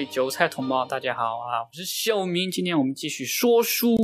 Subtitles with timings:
[0.00, 1.60] 位韭菜同胞，大家好啊！
[1.60, 3.94] 我是小明，今天我们继续说书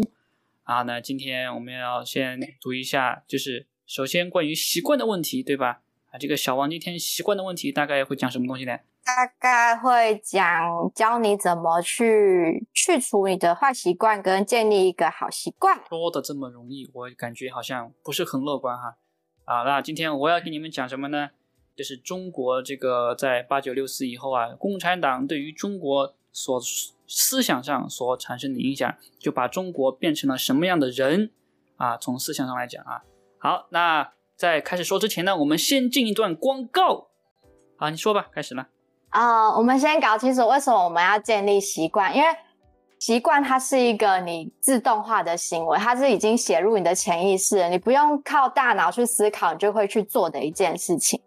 [0.64, 0.82] 啊。
[0.82, 5.80] 那今天我们要先读一下，就是首先关于习惯的问题，对吧？
[6.10, 8.76] 啊，这个小王今天习惯的问题大概会讲什么东西呢？
[9.06, 15.80] 大概会讲教你怎么去去除你的坏习惯，跟建立一个好习惯。
[15.88, 18.98] 说的这么容易，我感觉好像不是很乐观哈。
[19.46, 21.30] 啊，那今天我要给你们讲什么呢？
[21.76, 26.58] 就是中国这个在八九六四以后啊，共产党对于中国所
[27.06, 31.30] 思想上所产生的影响，就把中国变成了什么样的人
[31.76, 31.98] 啊？
[31.98, 33.02] 从思想上来讲啊，
[33.38, 37.08] 好，那在开始说之前呢，我们先进一段广告。
[37.76, 38.68] 好，你说吧，开始了。
[39.10, 42.28] 啊，我们先搞清楚为什么我们要建立习惯，因为
[42.98, 51.20] 习惯它是一个你自动化的行为，它是已经写入你的潜意识，你不用靠大脑去思考，你就会去做的一件事情。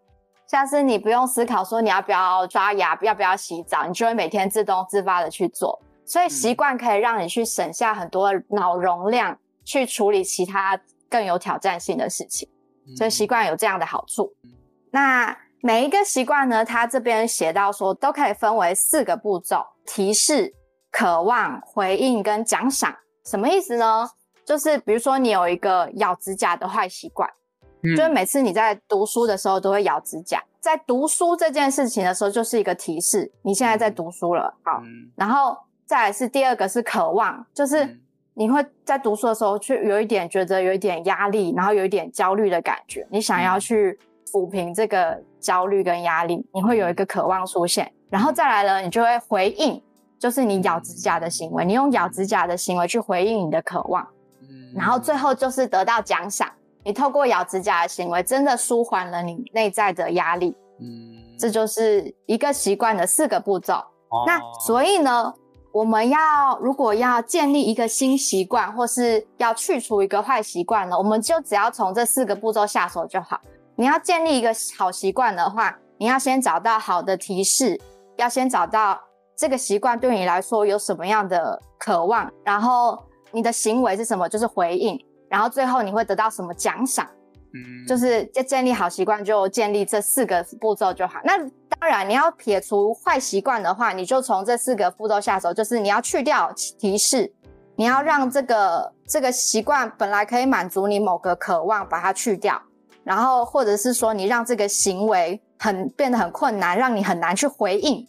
[0.49, 5.79] 像是你不用思考说你要不要刷牙，要不要洗澡，你就会每天自动自发的去做。
[6.03, 12.49] 所以习惯可以让你去省下很多脑容量，去处理其他更有挑战性的事情。
[12.97, 14.33] 所以习惯有这样的好处。
[14.89, 20.51] 那每一个习惯呢，它这边写到说都可以分为四个步骤：提示、
[20.91, 22.95] 渴望、回应跟奖赏。
[23.23, 24.09] 什么意思呢？
[24.43, 27.29] 就是比如说你有一个咬指甲的坏习惯。
[27.81, 34.81] 就是每次你在读书的时候都会咬指甲，在读书这件事情的时候，就是一个提示，你现在在读书了，好。
[35.15, 37.97] 然后再来是第二个是渴望，就是
[38.33, 43.97] 你会在读书的时候，去有一点觉得有一点压力，然后有一点焦虑的感觉，你想要去
[44.31, 47.91] 抚平这个焦虑跟压力，你会有一个渴望出现。
[48.09, 49.81] 然后再来了，你就会回应，
[50.17, 54.05] 就是你咬指甲的行为，你用咬指甲的行为去回应你的渴望，
[54.75, 56.51] 然后最后就是得到奖赏。
[56.83, 60.55] 你透过咬指甲的行为，真的舒缓了你内在的压力。
[60.79, 63.75] 嗯，这就是一个习惯的四个步骤。
[64.25, 65.33] 那所以呢，
[65.71, 73.39] 我们要如果要建立一个新习惯，或是要去除一个坏习惯呢，我们就只要从这四个步骤下手就好。
[73.75, 77.79] 你要建立一个好习惯的话，你要先找到好的提示，
[78.17, 78.99] 要先找到
[79.37, 82.97] 这个习惯对你来说有什么样的渴望，然后
[83.31, 84.99] 你的行为是什么，就是回应。
[85.29, 87.07] 然后最后你会得到什么奖赏？
[87.53, 91.19] 嗯，就是建建立好习惯，就建立这四个步骤就好。
[91.23, 91.37] 那
[91.79, 97.33] 当然，你要撇除坏习惯的话，你就从这四个步骤下手，就是你要去掉提示，
[97.75, 102.61] 你要让这个这个习惯本来可以满足你某个渴望，把它去掉。
[103.03, 108.07] 然后或者是说，你让这个行为很变得很困难，让你很难去回应。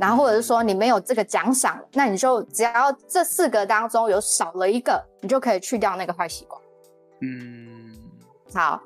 [0.00, 6.58] 然后或者是说你没有这个奖赏，那你就只要这四个当中有少了一个，你就可以去掉那个坏习惯。
[7.20, 7.92] 嗯，
[8.54, 8.80] 好。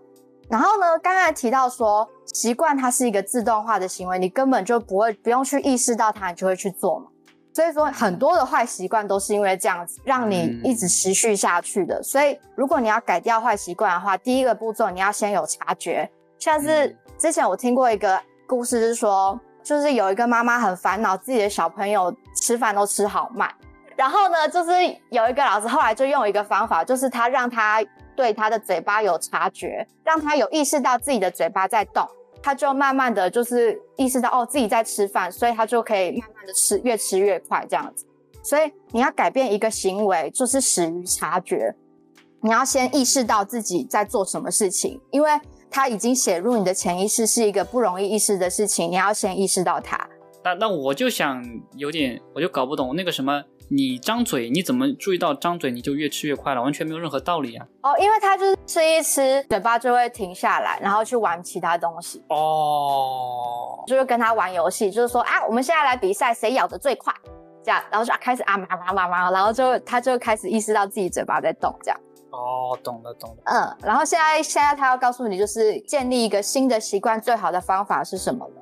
[0.51, 7.07] 然后呢，刚才提到说习惯它是一个自动化的行为，你根本就不会不用去意识到它，你就会去做嘛。
[7.55, 12.03] 所以说很多的坏习惯都是因为这样子让你一直持续下去的。
[12.03, 16.11] 所以如果你要改掉坏习惯的话，第一个步骤你要先有察觉。
[16.41, 19.39] 像是之前我听过一个故事，是说。
[19.65, 23.51] 就是有一个妈妈很烦恼，自己的小朋友吃饭都吃好慢。
[23.97, 24.71] 然后呢，就是
[25.09, 27.83] 有一个老师后来就用一个方法，就是他让他
[28.15, 32.07] 对他的嘴巴有察觉，让他有意识到自己的嘴巴在动，
[32.43, 38.05] 他就慢慢的就是意识到哦自己在吃饭，所以他就可以慢慢的吃，越吃越快这样子。
[38.43, 41.75] 所以你要改变一个行为，就是始于察觉，
[42.43, 45.31] 你要先意识到自己在做什么事情，因为。
[45.75, 48.89] 它已经写入你的潜意识，是一个不容易意识的事情。
[48.89, 49.99] 你要先意识到它。
[50.45, 56.63] 那那我就想有点，我就搞不懂那个什么，你张嘴，你怎么注意到张嘴你就越吃越快了？
[56.63, 57.67] 完全没有任何道理啊！
[57.83, 62.23] 哦，因为他就是吃一吃，嘴巴就会停下来，然后去玩其他东西。
[62.29, 67.13] 哦，就是跟他玩游戏，就是说啊，我们现在来比赛，谁咬的最快？
[67.65, 72.01] 这样，然后就开始啊嘛嘛嘛嘛，然后就他就开始意识到自己嘴巴在动，这样。
[72.35, 73.37] 哦，懂了懂了。
[73.45, 78.53] 嗯，然后现在现在他要告诉你，就是建立一个新的习惯，最好的方法是什么了？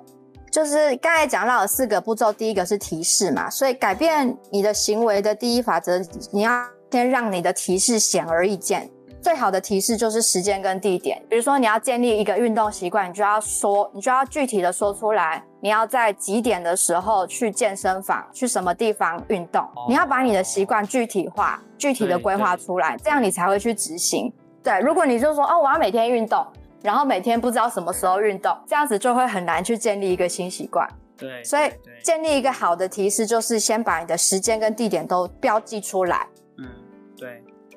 [0.51, 5.99] 就是刚才讲到的四个步骤，第一个是提示嘛，所以改变你的行为的第一法则，
[6.31, 8.91] 你要先让你的提示显而易见。
[9.23, 24.33] 最好的提示就是时间跟地点，比如说你要建立一个运动习惯，你就要说，你就要具体的说出来，你要在几点的时候去健身房，去什么地方运动，你要把你的习惯具体化，具体的规划出来，这样你才会去执行。
[24.61, 26.45] 对，如果你就说哦，我要每天运动，
[26.83, 30.89] 然后每天不知道什么时候运动，这样子就会很难去建立一个新习惯。
[31.17, 31.71] 对，所以
[32.03, 36.27] 建立一个好的提示，就是先把你的时间跟地点都标记出来。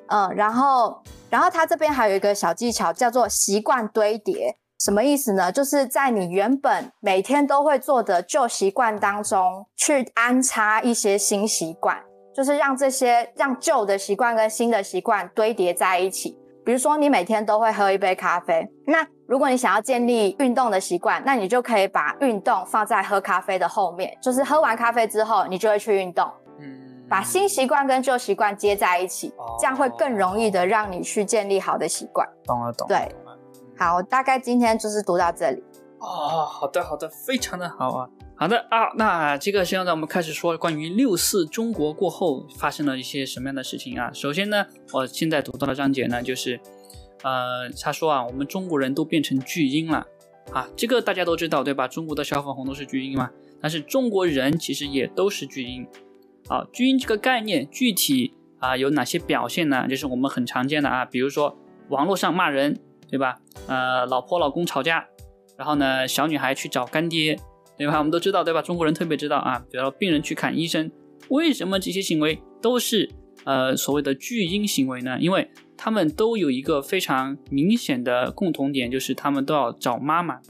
[0.08, 4.56] 嗯，然后，然后他这边还有一个小技巧，叫做习惯堆叠。
[4.78, 5.50] 什么意思呢？
[5.50, 11.96] 就是在你原本每天都会做的旧习惯当中，去安插一些新习惯，
[12.34, 16.38] 就是让这些让旧的习惯跟新的习惯堆叠在一起。
[16.62, 26.28] 比如说，你每天都会喝一杯咖啡，那如果你想要建立运动的习惯，那你就可以把运动放在喝咖啡的后面，就是喝完咖啡之后，你就会去运动。
[27.06, 32.28] 嗯，把新习惯跟旧习惯接在一起，这样会更容易的让你去建立好的习惯。
[32.44, 32.86] 懂了，懂。
[32.88, 33.08] 对，
[33.78, 35.62] 好，大概今天就是读到这里。
[35.98, 38.08] 哦，好的，好的，非常的好啊。
[38.38, 44.10] 好的啊，那这个现在我们开始说关于六四中国过后发生了一些什么样的事情啊？
[44.12, 46.60] 首先呢，我现在读到的章节呢，就是，
[47.22, 50.06] 呃，他说啊，我们中国人都变成巨婴了
[50.52, 51.88] 啊，这个大家都知道对吧？
[51.88, 53.30] 中国的小粉红都是巨婴嘛，
[53.62, 55.88] 但是中国人其实也都是巨婴。
[56.48, 59.86] 好，巨婴这个概念具体啊有哪些表现呢？
[59.88, 61.56] 就是我们很常见的啊，比如说
[61.88, 62.78] 网络上骂人，
[63.10, 63.40] 对吧？
[63.66, 65.06] 呃，老婆老公吵架，
[65.56, 67.38] 然后呢，小女孩去找干爹。
[67.78, 67.98] 对吧？
[67.98, 68.62] 我们都知道，对吧？
[68.62, 69.58] 中国人特别知道啊。
[69.70, 70.90] 比如说，病人去看医生，
[71.28, 73.10] 为什么这些行为都是
[73.44, 75.18] 呃所谓的巨婴行为呢？
[75.20, 80.40] 因为他们都有一个非常明显的共同点，就是他们都要找妈妈。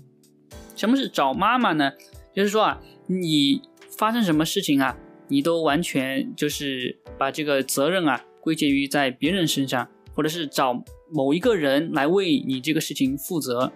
[0.76, 1.90] 什么是找妈妈呢？
[2.32, 3.60] 就是说啊，你
[3.98, 4.96] 发生什么事情啊，
[5.28, 13.72] 你都完全就是把这个责任啊归结于在别人身上，或者是找某一个人来为你这个事情负责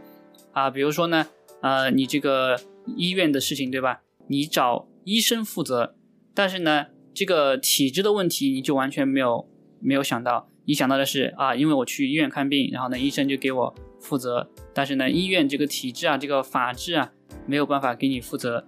[0.53, 0.71] 啊。
[0.71, 1.27] 比如说呢，
[1.61, 2.59] 呃，你这个。
[2.97, 4.01] 医院的事情，对吧？
[4.27, 5.95] 你找医生负责，
[6.35, 9.47] 但是呢，这个体质的问题你就完全没有
[9.81, 10.49] 没有想到。
[10.65, 14.51] 你想到的是啊，因为我去医院看病，然后呢，医生就给我负责。
[14.75, 17.13] 但是呢，医院这个体制啊，这个法制啊，
[17.47, 18.67] 没有办法给你负责。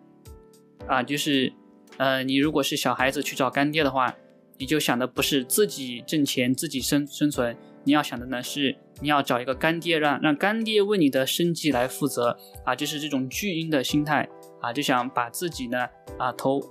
[0.87, 1.53] 啊，就是
[1.99, 4.15] 呃，你如果是小孩子去找干爹的话，
[4.59, 8.77] 你就想的不是自己挣钱、自己生生存，你要想的呢是。
[9.01, 14.29] 你要找一个干爹，让让干爹为你的生计来负责啊，就是这种巨婴的心态
[14.61, 16.63] 啊，就想把自己呢啊投，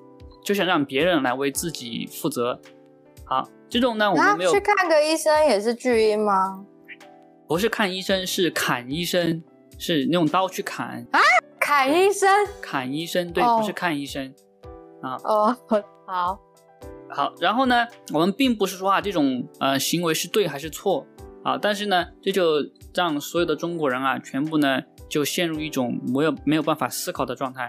[0.42, 2.62] 就想让别人来为自己负责。
[3.26, 6.66] 好，这种呢我们没有去看个医生也是巨婴吗？
[7.50, 9.44] 不是看医生，是砍医生，
[9.78, 11.20] 是用刀去砍啊？
[11.60, 12.30] 砍医生？
[12.62, 13.30] 砍医生？
[13.34, 14.34] 对，不是看医生
[15.02, 15.18] 啊。
[15.24, 15.58] 哦，
[16.08, 16.40] 好，
[17.10, 21.08] 好，然后呢，我们并不是说啊这种呃行为是对还是错。
[21.44, 22.64] 啊，但是呢，这就
[22.94, 27.68] 让所有的中国人啊，全部呢就陷入一种没有没有办法思考的状态。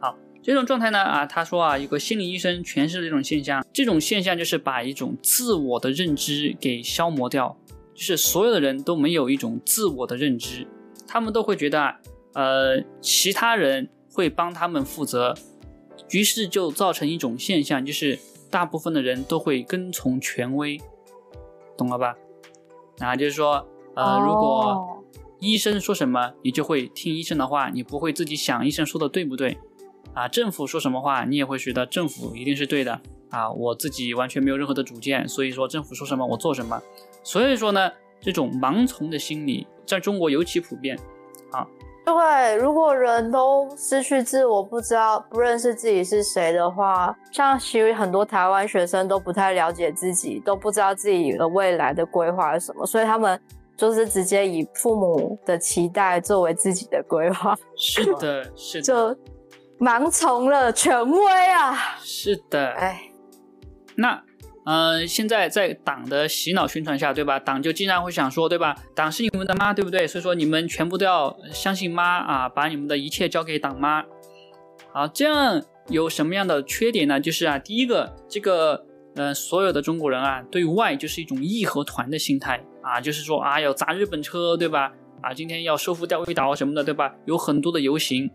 [0.00, 7.54] 好，这种状态呢，啊，他说啊，有个心理医生诠释了这种现象，这种现象就是把一种自我的认知给消磨掉，
[7.94, 10.66] 就是所有的人都没有一种自我的认知，
[11.06, 12.00] 他们都会觉得啊，
[12.32, 15.34] 呃，其他人会帮他们负责，
[16.10, 18.18] 于是就造成一种现象，就是
[18.50, 20.80] 大部分的人都会跟从权威，
[21.76, 22.16] 懂了吧？
[22.98, 25.04] 啊，就是说，呃，如果
[25.38, 29.58] 医生说什么，你就会听医生的话，你不会自己想医生说的对不对？
[30.12, 33.00] 啊，政府说什么话，你也会觉得政府一定是对的。
[33.30, 36.82] 啊，我自己完全没有任何的主见，所以说政府说什么我做什么。
[37.22, 40.98] 所以说呢，这种盲从的心理在中国尤其普遍。
[41.52, 41.66] 啊。
[42.12, 53.40] 对，如果人都失去自我，不知道不认识自己是谁的话，像其实很多台湾学生都不太了解自己，都不知道自己的未来的规划是什么，所以他们
[53.76, 57.56] 就是直接以父母的期待作为自己的规划。
[57.78, 59.16] 是的，是的，就
[59.78, 61.76] 盲从了权威啊！
[62.00, 63.00] 是的，哎，
[63.96, 64.20] 那。
[64.70, 67.40] 嗯，现在在党的洗脑宣传下，对吧？
[67.40, 68.76] 党就经常会想说，对吧？
[68.94, 70.06] 党是你们的妈，对不对？
[70.06, 74.04] 所以说你们全部都要相信妈啊，把你们的一切交给党妈。
[74.92, 77.18] 好，这样有什么样的缺点呢？
[77.18, 78.86] 就是啊，第一个，这个，
[79.16, 84.92] 呃，所有的中国人啊，对外就是一种义和团的心态啊，就是说啊，要砸日本车，对吧？
[85.20, 87.12] 啊，今天要收复钓鱼岛什么的，对吧？
[87.26, 88.30] 有很多的游行，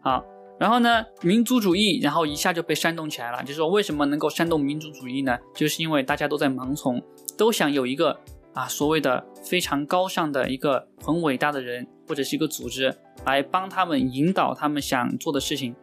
[0.00, 0.24] 好。
[0.62, 3.42] 然后呢，民族主义，然后一下就被煽动起来了。
[3.42, 5.36] 就是说，为什么能够煽动民族主义呢？
[5.56, 7.02] 就是因为大家都在盲从，
[7.36, 8.16] 都想有一个
[8.54, 15.74] 啊所谓的非常高尚的一个很伟大的人，或者是一个组织来帮他们引导他们想做的事情。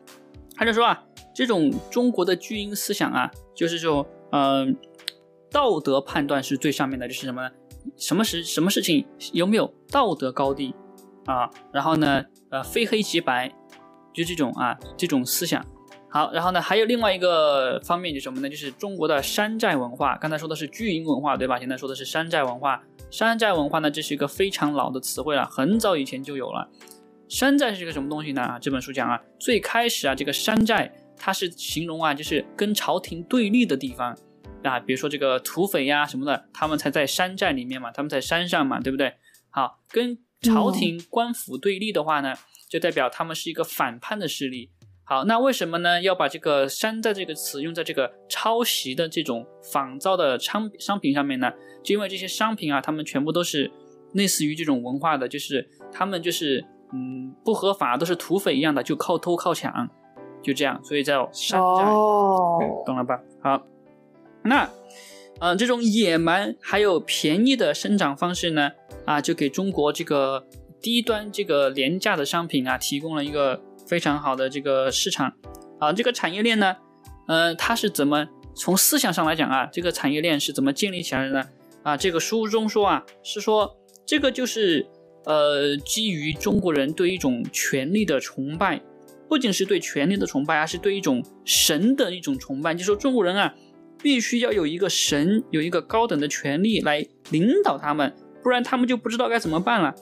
[0.56, 1.04] 他就说啊，
[1.36, 4.78] 这种中国的巨婴思想啊，就是说，嗯，
[5.52, 7.52] 道德判断是最上面的，就是什么呢？
[7.98, 10.74] 什么事什么事情有没有道德高地
[11.26, 11.50] 啊？
[11.74, 13.54] 然后呢，呃，非黑即白。
[14.20, 15.66] 就这种啊，这种思想，
[16.10, 18.50] 好，然后呢，还有另外一个方面就是什么呢？
[18.50, 20.18] 就是中国的山寨文化。
[20.18, 21.58] 刚才说的是巨婴文化，对吧？
[21.58, 22.84] 现在说的是山寨文化。
[23.10, 26.70] 山寨文化呢，这是一个非常老的词汇了，很早以前就有了。
[27.30, 28.42] 山寨是个什么东西呢？
[28.42, 34.18] 啊，这本书讲啊，最开始啊，这个山寨它是形容啊，就是跟朝廷对立的地方
[34.64, 39.14] 啊，比如说这个土匪呀什么的，他们才在山寨里面嘛，他们在山上嘛，对不对？
[39.52, 42.34] 好，跟朝廷官府对立的话呢，
[42.70, 44.70] 就代表他们是一个反叛的势力。
[45.04, 46.00] 好，那为什么呢？
[46.04, 51.52] 要把这个“山寨”这个词用在这个抄袭的这种仿造的商商品上面呢？
[51.84, 53.72] 就因为这些商品啊，他们全部都是
[54.14, 59.90] 类似于这种文化的，就是他们就是嗯不合法，都是土匪一样的，就靠偷靠抢，
[60.44, 61.86] 就这样，所以叫山寨，
[62.86, 63.20] 懂了吧？
[63.42, 63.66] 好，
[64.44, 64.70] 那
[65.40, 68.70] 嗯这种野蛮还有便宜的生长方式呢，
[69.06, 70.46] 啊，就给中国这个
[70.82, 73.62] 低端这个廉价的商品啊提供了一个。
[73.88, 75.34] 非常好的这个市场，
[75.80, 76.76] 啊，这个产业链呢，
[77.28, 79.66] 呃，它是怎么从思想上来讲啊？
[79.66, 81.44] 这个产业链是怎么建立起来的呢？
[81.82, 84.86] 啊，这个书中说啊，是说这个就是
[85.26, 88.80] 呃，基于中国人对一种权力的崇拜，
[89.28, 92.76] 不仅是对权力的崇拜，而是对一种神的一种崇拜。
[92.76, 93.56] 就说中国人啊，
[94.04, 99.96] 必须要有一个神，有一个高等的权力来领导他们，不然他们就不知道该怎么办了。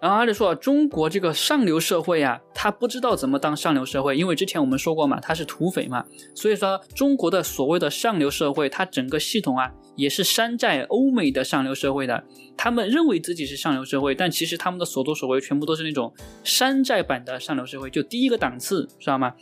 [0.00, 6.04] 然后他就说，中国这个上流社会啊，他不知道怎么当上流社会，因为之前我们说过嘛，他是土匪嘛，
[6.36, 12.22] 所以说中国的所谓的上流社会，它整个系统啊，也是山寨欧美的上流社会的。
[12.56, 16.14] 他们认为自己是上流社会，但其实他们的所作所为全部都是那种
[16.44, 19.34] 山寨版的上流社会，就低一个档次，知道吗？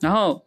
[0.00, 0.42] 然后，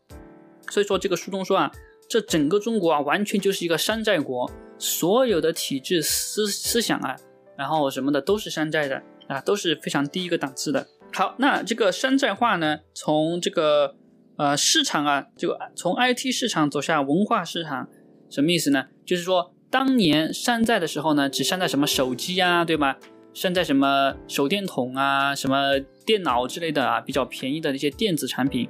[0.72, 1.72] 所以说这个书中说啊，
[2.10, 7.16] 这整个中国啊，完全就是一个山寨国，所有的体制思思想啊，
[7.56, 9.00] 然后什么的都是山寨的。
[9.34, 10.88] 啊，都是非常低一个档次的。
[11.14, 13.96] 好，那这个山寨化呢，从这个
[14.38, 17.88] 呃市场啊，就从 IT 市场走向文化市场，
[18.30, 18.86] 什么意思呢？
[19.06, 22.98] 就是说，当年山寨的时候呢，只山寨什么手机啊，对吧？
[23.34, 28.70] 山寨什么手电筒啊，什么电脑之类的啊，比较便宜的那些电子产品。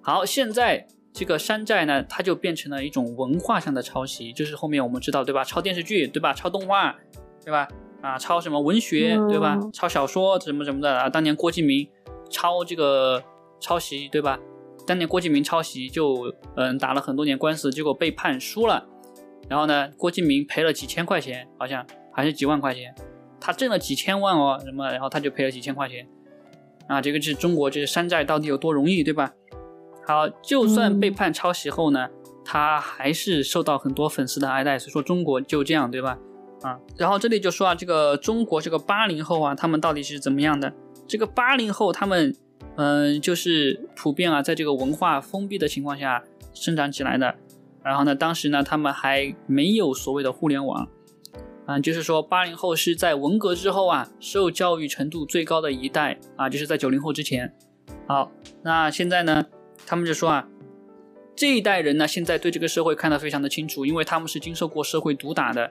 [0.00, 5.44] 好，现在这个山寨呢，它就变成了一种文化上的抄袭，就是后面我们知道，对吧？
[5.44, 6.32] 抄电视剧，对吧？
[6.32, 6.96] 抄动画，
[7.44, 7.68] 对吧？
[8.04, 9.58] 啊，抄什么文学，对吧？
[9.72, 11.08] 抄小说什么什么的啊。
[11.08, 11.88] 当年郭敬明
[12.28, 13.22] 抄这个
[13.58, 14.38] 抄袭，对吧？
[14.86, 18.86] 当年郭敬明抄袭就嗯打了很多年官司，结果被判输了。
[19.48, 22.94] 然后呢，郭敬明赔了几千块钱，好像还是几万块钱。
[23.40, 24.90] 他挣了几千万哦，什么？
[24.90, 26.06] 然后他就赔了几千块钱。
[26.86, 29.32] 啊，这个是中国就是山寨到底有多容易，对吧？
[30.06, 32.10] 好，就算被判抄袭后呢，
[32.44, 34.78] 他还是受到很多粉丝的爱戴。
[34.78, 36.18] 所以说中国就这样，对吧？
[36.64, 40.72] 啊，然后这里就说啊，这个中国这个八零后啊，他们到底是怎么样的？
[41.06, 42.34] 这个八零后他们，
[42.76, 47.34] 嗯，就是普遍啊，在这个文化封闭的情况下生长起来的。
[47.82, 50.88] 然后呢，当时呢，他们还没有所谓的互联网，
[51.66, 57.54] 嗯，就是说八零后是在文革之后啊，受教育程度最高的一代啊，就是在九零后之前。
[58.06, 59.44] 好，那现在呢，
[59.86, 60.48] 他们就说啊，
[61.36, 65.70] 这一代人呢，现在对这个社会看得非常的清楚，因为他们是经受过社会毒打的。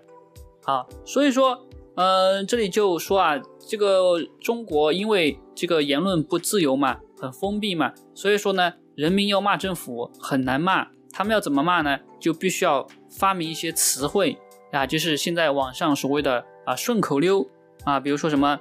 [0.65, 11.99] 好，所以说，呃，这里就说啊，这个中国因为这个言论不自由嘛，很封闭嘛，所以说呢，人民要骂政府很难骂，他们要怎么骂呢？
[12.17, 14.37] 就必须要发明一些词汇
[14.71, 17.45] 啊，就是现在网上所谓的啊顺口溜
[17.83, 18.57] 啊，比如说什么，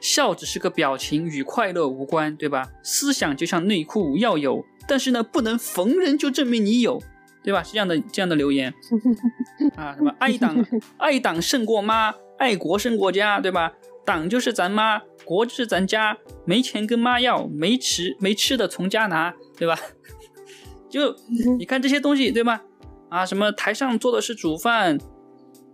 [0.00, 2.70] 笑只是个表情，与快乐无关，对吧？
[2.84, 7.02] 思想就像内裤要有，但是呢，不能逢人就证明你有。
[7.42, 7.62] 对吧？
[7.62, 8.72] 是这样的，这样的留言
[9.76, 10.64] 啊，什么爱党
[10.98, 13.72] 爱党胜过妈，爱国胜过家，对吧？
[14.04, 19.78] 党就是咱妈，国就是咱家，没钱跟妈要，没吃没吃的从家拿，对吧？
[20.90, 21.14] 就
[21.58, 22.62] 你看这些东西，对吧？
[23.08, 24.98] 啊，什么台上坐的是主饭，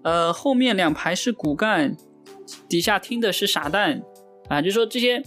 [0.02, 1.96] 呃，后面两排是骨干，
[2.68, 4.02] 底下听的是傻蛋，
[4.48, 5.22] 啊，就说这些。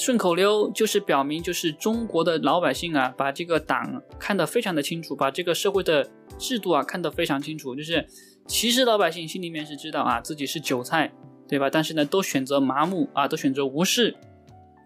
[0.00, 7.76] 顺口溜就是表明，就是中国的老百姓啊，把这个党看得非常的清楚，把这个社会的制度啊看得非常清楚。
[7.76, 8.06] 就是
[8.46, 11.12] 其实老百姓心里面是知道啊自己是韭菜，
[11.46, 11.68] 对吧？
[11.68, 14.16] 但是呢，都选择麻木啊，都选择无视。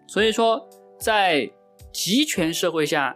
[0.05, 0.67] 所以说，
[0.99, 1.49] 在
[1.93, 3.15] 集权社会下，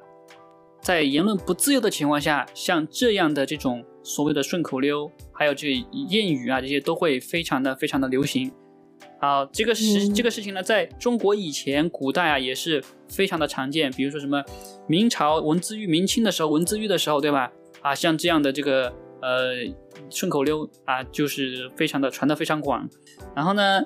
[0.81, 8.49] 在言论不自由的情况下，像这样的这种所谓的顺口溜，还有这谚语啊，这些都会非常的非常的流行。
[9.21, 13.91] 好，这个事这个事情呢，在中国以前古代啊，也是非常的常见。
[13.91, 14.41] 比如说什么
[14.87, 17.51] 明朝文字狱、明清的时候文字狱的时候，对吧？
[17.81, 19.55] 啊，像这样的这个呃
[20.09, 22.89] 顺口溜啊，就是非常的传的非常广。
[23.35, 23.81] 然后呢，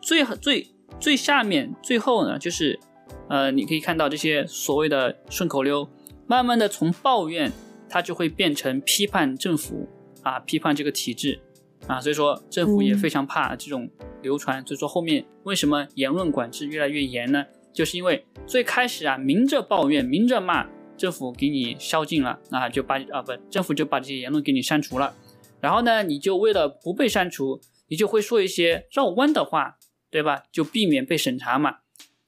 [0.00, 0.66] 最最
[0.98, 2.80] 最下面最后呢，就是
[3.28, 5.86] 呃，你可以看到这些所谓的顺口溜，
[6.26, 7.52] 慢慢的从抱怨，
[7.90, 9.86] 它就会变成批判政府
[10.22, 11.38] 啊，批判这个体制。
[11.86, 13.90] 啊，所以说政府也非常怕这种
[14.22, 17.44] 流传，所以说后面为什么言论管制越来越严呢？
[17.72, 25.14] 就是因为最开始啊，明着抱怨，明着骂，政府给你宵禁了，啊，就把啊不，政府就把这些言论给你删除了，
[25.60, 29.78] 然后呢，你就为了不被删除，你就会说一些绕弯的话，
[30.10, 30.44] 对吧？
[30.52, 31.78] 就避免被审查嘛。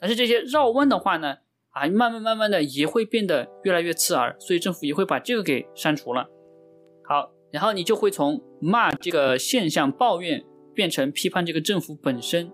[0.01, 1.37] 但是这些绕弯的话呢，
[1.71, 6.27] 啊，慢慢慢慢的也会变得越来越刺耳，所以政府也会把这个给删除了。
[7.07, 10.43] 好，然后你就会从骂这个现象、抱怨
[10.75, 12.51] 变成批判这个政府本身，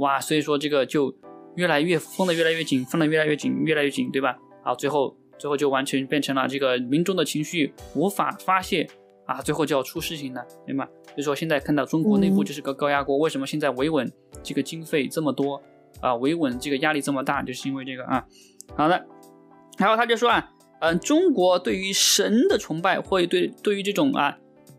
[0.00, 1.14] 哇，所以说这个就
[1.54, 4.36] 越来越封的越来越紧，封的越来越紧，越来越紧，对吧？
[4.64, 8.84] 好，最后最后就完全变成了这个民众的情绪无法发泄
[9.24, 10.84] 啊，最后就要出事情了，对吗？
[11.10, 15.62] 所以说现在看到中国内部就是个高压锅，为什么现在维稳这个经费这么多
[16.00, 16.16] 啊？
[16.16, 18.26] 维稳这个压力这么大，就是因为这个啊。
[18.74, 19.06] 好的，
[19.78, 20.50] 然后他就说啊。
[20.80, 24.38] 嗯，中国对于神的崇拜，或者对对于这种啊，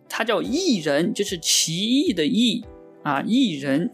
[0.10, 2.66] 他叫异人，就是奇异的异
[3.04, 3.90] 啊，异人。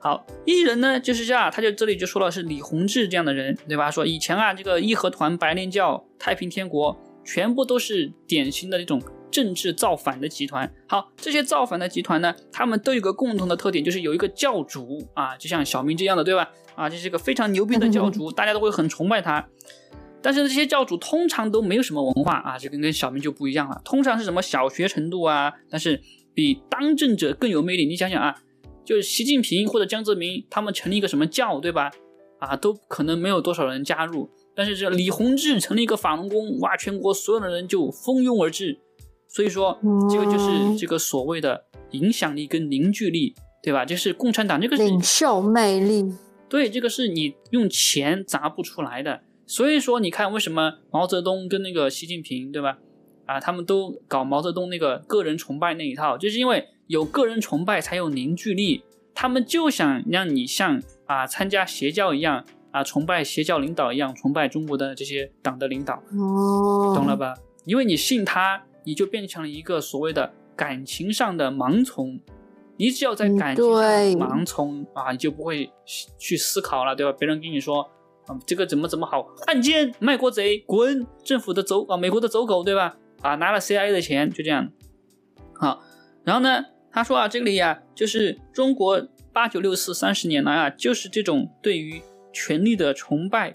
[0.00, 3.90] 好，异人呢就是这样，他就这里就说了是李洪志这样的人，对吧？
[3.90, 10.72] 说以前啊，这个义和团、白莲教、太平天国，全部都是典型的这种政治造反的集团。
[10.86, 16.48] 好，这些造反的集团呢，他们都有个共同的特点，就是有一个教主啊，就像小明这样的，对吧？
[16.76, 19.48] 啊，这是一个非常牛逼的教主， 大家都会很崇拜他。
[20.20, 23.80] 但是这些教主通常都没有什么文化啊，这跟跟小明就不一样了。
[23.84, 26.00] 通常是什么小学程度啊，但是
[26.34, 27.86] 比当政者更有魅力。
[27.86, 28.34] 你想想啊，
[28.84, 31.90] 就是习近平或者江泽民他们成立一个什么教，对吧？
[32.40, 34.28] 啊，都可能没有多少人加入。
[34.56, 38.78] 但是这李洪志成立一个法轮功，哇，全国所有的人就蜂拥而至。
[39.28, 39.78] 所以说，
[40.10, 43.84] 这个就是这个所谓的影响力跟凝聚力，对吧？
[43.84, 46.12] 就是共产党这个领袖魅力，
[46.48, 49.20] 对，这个是你用钱砸不出来的。
[49.48, 52.78] 所以说，你看为什么毛泽东跟那个习近平，对吧？
[53.24, 58.84] 啊，他们都搞毛泽东那个个人崇拜那一套，就是因为有个人崇拜才有凝聚力。
[59.14, 67.34] 他们就想让你像啊参加邪教一样啊崇拜邪教领导一样崇拜中国的这些党的领导，哦，懂了吧？
[67.64, 72.20] 因为你信他，你就变成了一个所谓的感情上的盲从。
[72.76, 75.68] 你只要在感情上盲从啊，你就不会
[76.18, 77.16] 去思考了，对吧？
[77.18, 77.90] 别人跟你说。
[78.28, 79.22] 啊这个怎么怎么好？
[79.46, 81.06] 汉奸、卖国贼，滚！
[81.24, 82.96] 政府的走啊，美国的走狗，对吧？
[83.22, 84.70] 啊，拿了 CIA 的钱，就这样。
[85.54, 85.82] 好，
[86.24, 86.62] 然后呢，
[86.92, 92.00] 他说啊，这里呀，就是中国八九六四三十年来啊，就是这种对于
[92.32, 93.54] 权力的崇拜。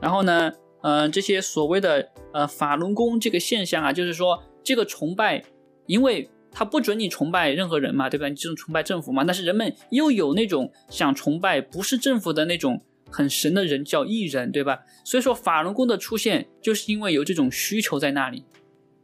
[0.00, 0.50] 然后呢，
[0.82, 5.44] 呃，这些所谓的呃法轮功这个现象啊，就是说这个崇拜，
[5.86, 8.28] 因为他不准你崇拜任何人嘛，对吧？
[8.28, 12.82] 你这种崇拜政府嘛，但是人们又有那种想崇拜不是政府的那种。
[13.16, 14.80] 很神的人叫异人，对吧？
[15.02, 18.44] 所以说法轮功的出现，就是因为有这种需求在那里，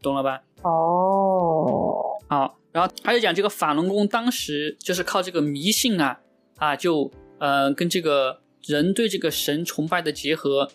[0.02, 0.42] 懂了吧？
[0.60, 6.20] 哦，好，然后他就讲这个法轮功当时就是靠这个迷信啊
[6.58, 10.68] 啊，就呃跟这个人对这个神崇拜的结合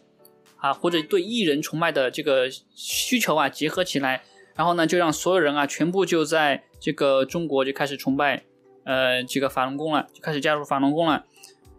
[0.55, 4.23] 啊，或者对异人崇拜的这个需求啊结合起来，
[4.55, 8.43] 然后呢就让所有人啊全部就在这个中国就开始崇拜
[8.83, 11.25] 呃这个法轮功了，就开始加入法轮功了。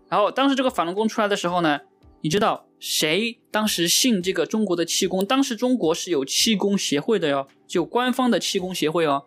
[0.09, 1.81] 然后当时这个法轮功出来的时候呢，
[2.23, 5.25] 你知道谁当时信这个中国的气功？
[5.25, 9.25] 当时中国是有气功协会的哟，就官方的气功协会哦。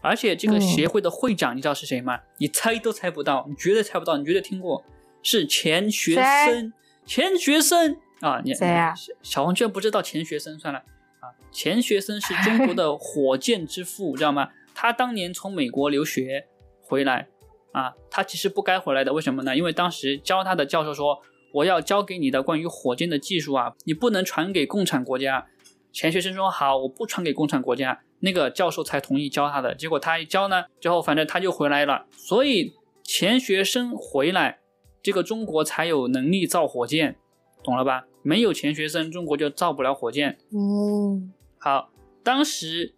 [0.00, 2.20] 而且这个协会的会长你知道是谁吗？
[2.38, 4.84] 你猜都猜不到，你绝对猜不到，你绝对听过，
[5.22, 6.72] 是钱学森。
[7.04, 8.94] 钱学森啊，你谁啊？
[9.22, 10.80] 小黄居然不知道钱学森，算了
[11.20, 11.34] 啊。
[11.50, 14.50] 钱学森是中国的火箭之父， 知道吗？
[14.74, 16.46] 他当年从美国留学
[16.80, 17.28] 回来。
[17.72, 19.56] 啊，他其实不该回来的，为什么呢？
[19.56, 21.20] 因为当时教他的教授说，
[21.52, 25.46] 我要教给你的关于火箭的技术啊，你不能传给共产国家。
[25.92, 29.74] 钱学森说好，我不传给共产国家，那个教授才同意教他的。
[29.74, 32.06] 结果他一教呢，最后反正他就回来了。
[32.12, 34.60] 所以钱学森回来，
[35.02, 37.16] 这个中国才有能力造火箭，
[37.62, 38.04] 懂了吧？
[38.22, 40.38] 没有钱学森，中国就造不了火箭。
[40.50, 41.90] 嗯，好，
[42.22, 42.94] 当时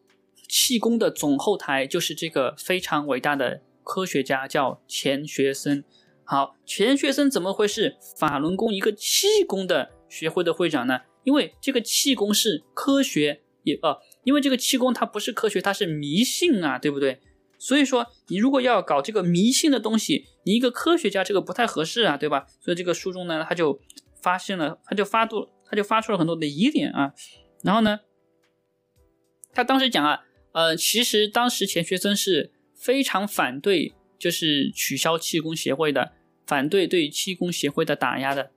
[0.48, 3.62] 气功的总后台就是这个非常伟大的。
[3.84, 5.84] 科学家叫钱学森，
[6.24, 11.02] 好，钱学森怎么会是法轮功一个气功的学会的会长呢？
[11.22, 17.20] 因为这个气功是科学，也呃，因为这个气功它不是科学，它是迷信啊，对不对？
[17.58, 22.46] 所以说你如果要搞这个迷信的东西，你一个科学家这个不太合适啊，对吧？
[22.60, 23.78] 所以这个书中呢，他就
[24.22, 27.12] 发现了，他就发度，他就发出了很多的疑点啊。
[27.62, 28.00] 然后呢，
[29.52, 32.52] 他当时讲啊，呃，其实当时钱学森是。
[32.84, 36.12] 非常反对，就是取消气功协会的，
[36.46, 38.50] 反对对气功协会的打压的。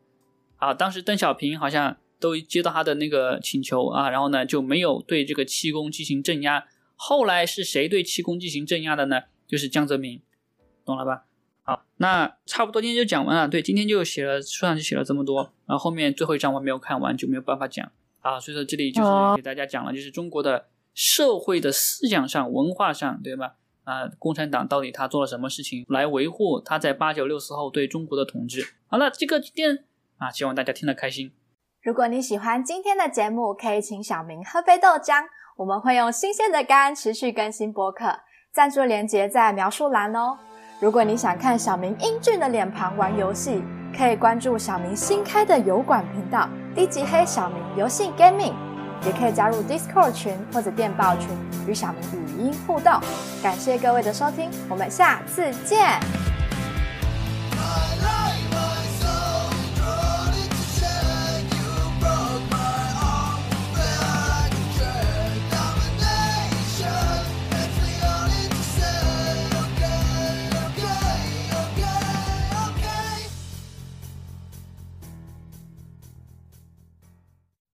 [0.58, 6.66] 啊，当时邓小平好像都接到他的那个请求啊，然后呢就没有对这个气功进行镇压。
[6.98, 9.22] 后来是谁对气功进行镇压的呢？
[9.48, 10.22] 就是江泽民，
[10.84, 11.24] 懂了吧？
[11.64, 13.48] 好，那差不多今天就讲完了。
[13.48, 18.38] 对，今天就写了书上就写了这么多，然后后面最后一章我没有看完，就没有办法讲啊。
[18.38, 23.57] 所以说这里就是给大家讲了，就是中国的社会的思想上、文化上，对吧？
[23.88, 28.62] 啊，共产党到底他做了什么事情来维护他在八九六四后对中国的统治？
[28.88, 29.86] 好了，这个今天
[30.18, 31.32] 啊，希望大家听得开心。
[31.82, 35.24] 如果你喜欢今天的节目，可以请小明喝杯豆浆，
[35.56, 38.20] 我们会用新鲜的肝持续更新播客，
[38.52, 40.38] 赞助连接在描述栏哦。
[40.82, 43.64] 如果你想看小明英俊的脸庞玩游戏，
[43.98, 48.54] 可以关注小明新开的油管频道“低级黑小明游戏 Gaming”，
[49.06, 51.28] 也可以加入 Discord 群或者电报群
[51.68, 53.00] 与小明语音互动。
[53.42, 56.00] 感谢各位的收听，我们下次见。